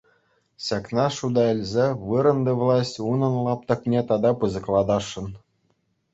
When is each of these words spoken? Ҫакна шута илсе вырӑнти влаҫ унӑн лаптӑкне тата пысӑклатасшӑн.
Ҫакна 0.67 1.03
шута 1.17 1.43
илсе 1.55 1.85
вырӑнти 2.13 2.53
влаҫ 2.63 2.89
унӑн 3.11 3.35
лаптӑкне 3.49 4.01
тата 4.15 4.31
пысӑклатасшӑн. 4.47 5.27